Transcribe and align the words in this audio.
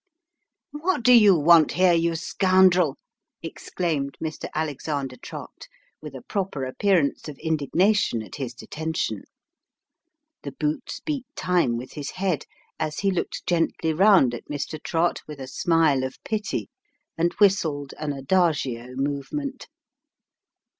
"What 0.71 1.03
do 1.03 1.13
you 1.13 1.35
want 1.37 1.73
here, 1.73 1.93
you 1.93 2.15
scoundrel?" 2.15 2.95
exclaimed 3.43 4.17
Mr. 4.19 4.49
Alexander 4.55 5.15
Trott, 5.15 5.67
with 6.01 6.15
a 6.15 6.23
proper 6.23 6.65
appearance 6.65 7.27
of 7.29 7.37
indignation 7.37 8.23
at 8.23 8.37
his 8.37 8.55
detention. 8.55 9.25
The 10.41 10.53
boots 10.53 11.01
beat 11.01 11.27
time 11.35 11.77
with 11.77 11.91
his 11.91 12.09
head, 12.09 12.47
as 12.79 13.01
he 13.01 13.11
looked 13.11 13.45
gently 13.45 13.93
round 13.93 14.33
at 14.33 14.45
Mr. 14.49 14.81
Trott 14.81 15.21
with 15.27 15.39
a 15.39 15.45
smile 15.47 16.03
of 16.03 16.17
pity, 16.23 16.71
and 17.15 17.33
whistled 17.33 17.93
an 17.99 18.11
adagio 18.11 18.95
movement. 18.95 19.67